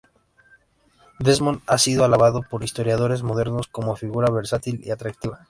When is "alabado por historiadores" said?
2.03-3.21